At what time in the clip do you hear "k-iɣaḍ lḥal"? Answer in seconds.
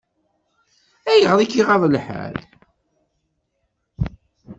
1.51-2.35